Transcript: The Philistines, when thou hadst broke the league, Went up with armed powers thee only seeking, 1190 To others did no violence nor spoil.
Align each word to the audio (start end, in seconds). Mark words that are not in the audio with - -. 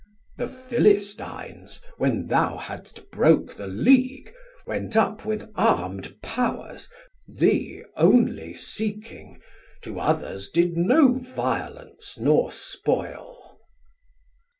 The 0.37 0.47
Philistines, 0.47 1.79
when 1.99 2.25
thou 2.25 2.57
hadst 2.57 3.11
broke 3.11 3.53
the 3.53 3.67
league, 3.67 4.33
Went 4.65 4.97
up 4.97 5.25
with 5.25 5.51
armed 5.53 6.19
powers 6.23 6.89
thee 7.27 7.83
only 7.95 8.55
seeking, 8.55 9.39
1190 9.83 9.91
To 9.91 9.99
others 9.99 10.49
did 10.49 10.75
no 10.75 11.13
violence 11.19 12.17
nor 12.17 12.51
spoil. 12.51 13.59